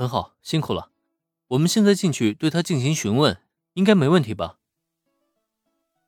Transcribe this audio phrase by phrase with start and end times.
[0.00, 0.90] 很好，辛苦了。
[1.48, 3.38] 我们现在进去对他进行询问，
[3.74, 4.56] 应该没问题吧？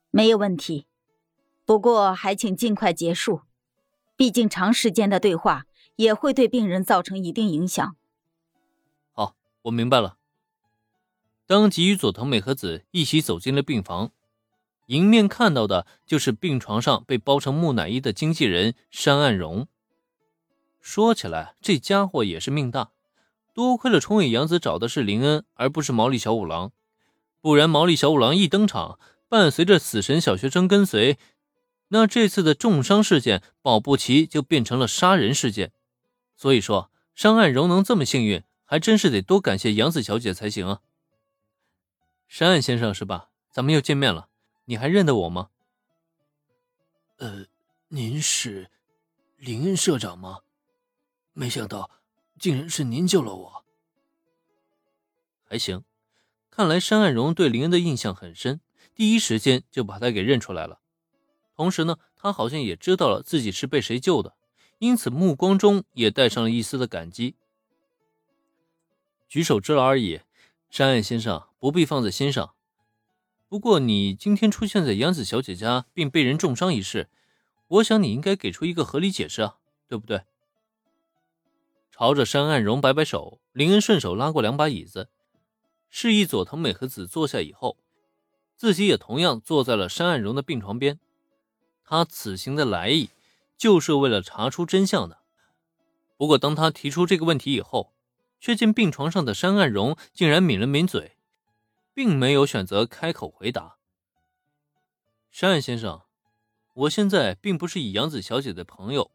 [0.09, 0.87] 没有问题，
[1.63, 3.41] 不过还请尽快结束，
[4.15, 5.67] 毕竟长时间的对话
[5.97, 7.95] 也会对病人造成一定影响。
[9.11, 10.17] 好，我明白了。
[11.45, 14.09] 当即与佐藤美和子一起走进了病房，
[14.87, 19.67] 迎面看到的就是病床上被包成木乃伊的经纪人山岸荣。
[20.81, 22.89] 说起来，这家伙也是命大，
[23.53, 26.71] 多亏了冲野洋子找的是林恩，而不是毛利小五郎，
[27.39, 31.17] 不然毛利小五郎一登场，伴随着死神小学生跟随，
[31.89, 35.71] 那这次的重伤事件保不齐就变成了杀人事件。
[36.35, 40.81] 所以说，山岸荣能这么幸运，还真是得多感谢杨子小姐才行啊。
[42.27, 43.29] 山岸先生是吧？
[43.51, 44.29] 咱们又见面了，
[44.65, 45.49] 你还认得我吗？
[47.17, 47.45] 呃，
[47.89, 48.71] 您是
[49.37, 50.39] 林恩社长吗？
[51.33, 51.91] 没想到，
[52.39, 53.65] 竟然是您救了我。
[55.43, 55.83] 还行，
[56.49, 58.61] 看来山岸荣对林恩的印象很深，
[58.95, 60.79] 第一时间就把他给认出来了。
[61.55, 64.35] 同时呢，他好像也知道了自己是被谁救的，
[64.79, 67.35] 因此目光中也带上了一丝的感激。
[69.29, 70.21] 举手之劳而已。
[70.69, 72.55] 山岸先生不必放在心上。
[73.47, 77.11] 不过你今天出现在杨子小姐家并被人重伤一事，
[77.67, 79.57] 我想你应该给出一个合理解释啊，
[79.87, 80.23] 对不对？
[81.95, 85.09] 朝着山岸荣摆摆手，林恩顺手拉过两把椅子，
[85.91, 87.77] 示意佐藤美和子坐下以后，
[88.57, 90.99] 自己也同样坐在了山岸荣的病床边。
[91.85, 93.11] 他此行的来意
[93.55, 95.19] 就是为了查出真相的。
[96.17, 97.93] 不过当他提出这个问题以后，
[98.39, 101.15] 却见病床上的山岸荣竟然抿了抿嘴，
[101.93, 103.77] 并没有选择开口回答。
[105.29, 106.01] 山岸先生，
[106.73, 109.11] 我现在并不是以杨子小姐的朋友，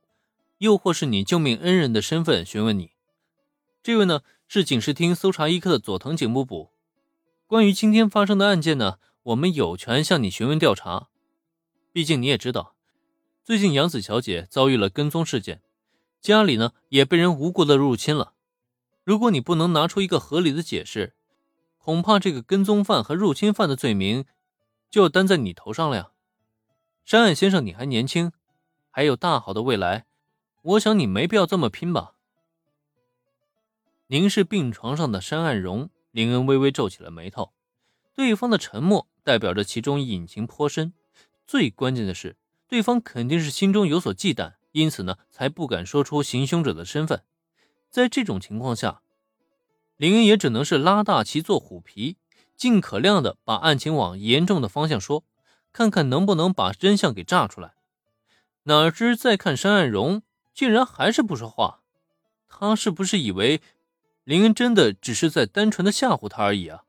[0.58, 2.92] 又或是你救命恩人的身份询问你。
[3.82, 6.70] 这位呢是警视厅搜查一科的佐藤警部补。
[7.46, 11.08] 关于今天发生的案件呢，我们有权向你询问调查。
[11.92, 12.74] 毕竟你也知道，
[13.42, 15.62] 最近杨子小姐遭遇了跟踪事件，
[16.20, 18.34] 家里呢也被人无故的入侵了。
[19.04, 21.14] 如果你不能拿出一个合理的解释，
[21.78, 24.26] 恐怕这个跟踪犯和入侵犯的罪名
[24.90, 26.10] 就要担在你头上了呀。
[27.06, 28.32] 山岸先生，你还年轻，
[28.90, 30.04] 还有大好的未来，
[30.62, 32.14] 我想你没必要这么拼吧。
[34.08, 37.52] 凝视病床上的山岸荣，林恩微微皱起了眉头。
[38.14, 40.92] 对方的沉默代表着其中隐情颇深，
[41.46, 42.36] 最关键的是，
[42.66, 47.22] 对方肯定是心中有所忌惮，因此呢，才不敢说出行凶者的身份。
[47.90, 49.02] 在这种情况下，
[49.96, 52.16] 林恩也只能是拉大旗做虎皮，
[52.56, 55.24] 尽可量的把案情往严重的方向说，
[55.72, 57.74] 看看能不能把真相给炸出来。
[58.64, 60.22] 哪知再看山岸荣，
[60.58, 61.82] 竟然还是不说话。
[62.48, 63.60] 他是不是以为
[64.24, 66.82] 林恩真的只是在单纯的吓唬他而已啊？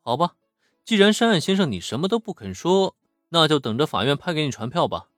[0.00, 0.36] 好吧，
[0.84, 2.94] 既然山岸先生你什么都不肯说，
[3.30, 5.08] 那就等着法院派给你传票吧。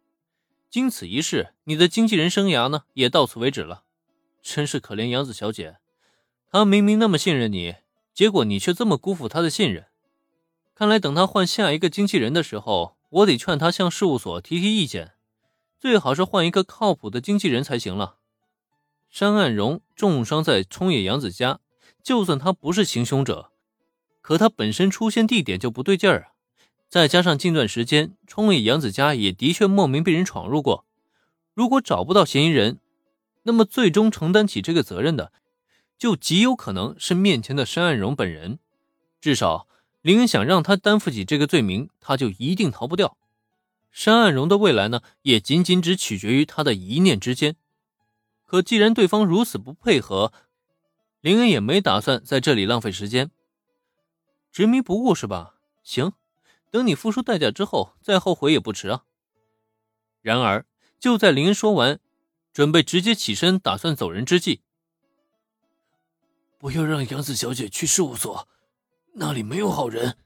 [0.71, 3.83] 经此一事，你的经纪人生涯呢，也到此为止了。
[4.41, 5.77] 真是可怜杨子小姐，
[6.51, 7.75] 她明明那么信任你，
[8.15, 9.89] 结果你却这么辜负她的信任。
[10.75, 15.13] 看来等她换下一个经纪人的时候，我得劝她向事务所提提意见，
[15.81, 18.17] 最好是换一个靠谱的经纪人才行了。
[19.09, 21.61] 山岸荣重伤在冲野洋子家，
[22.03, 23.51] 就算他不是行凶者，
[24.21, 26.27] 可他本身出现地点就不对劲儿啊！
[26.91, 30.85] 再加上近段时间冲野洋子家也的确莫名被人闯入过，
[31.55, 32.79] 如果找不到嫌疑人，
[33.45, 35.33] 那么，最终承担起这个责任的，
[35.97, 38.59] 就极有可能是面前的山岸荣本人。
[39.19, 39.67] 至少，
[40.03, 43.17] 林恩想让他担负起这个罪名，他就一定逃不掉。
[43.91, 47.57] 山岸荣的未来呢，也仅仅只取决于他的一念之间。
[48.45, 50.33] 可既然对方如此不配合，
[51.21, 53.31] 林恩也没打算在这里浪费时间。
[54.51, 55.57] 执迷不悟是吧？
[55.83, 56.13] 行，
[56.71, 59.05] 等你付出代价之后，再后悔也不迟啊。
[60.21, 60.67] 然而，
[60.99, 62.01] 就在林恩说完。
[62.53, 64.63] 准备直接起身，打算走人之际，
[66.59, 68.49] 不要让杨子小姐去事务所，
[69.15, 70.19] 那里没有好人。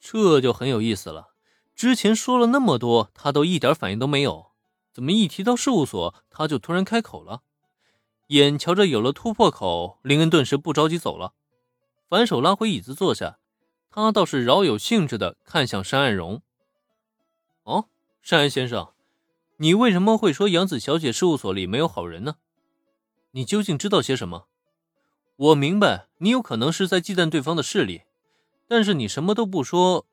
[0.00, 1.35] 这就很有意思了。
[1.76, 4.52] 之前说了那么多，他都一点反应都没有，
[4.94, 7.42] 怎么一提到事务所，他就突然开口了？
[8.28, 11.34] 眼瞧着有了突破口，林恩顿时不着急走了，
[12.08, 13.38] 反手拉回椅子坐下。
[13.90, 16.42] 他倒是饶有兴致的看向山岸荣。
[17.64, 17.88] 哦，
[18.22, 18.88] 山岸先生。
[19.58, 22.36] 你为什么会说杨子小姐事务所里没有好人呢？
[23.32, 24.46] 你究竟知道些什么？
[25.36, 28.02] 我明白你有可能是在忌惮对方的势力，
[28.66, 30.06] 但是你什么都不说，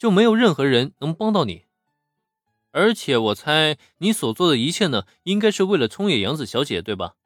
[0.00, 1.66] 就没有任何人能帮到你。
[2.70, 7.16] 而且我猜你所做的一切呢，应该是为了冲野洋子小姐，对吧？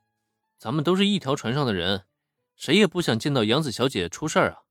[0.59, 2.07] 咱们都是一条船上的人，
[2.57, 4.64] 谁也不想见到洋子小姐出事儿啊。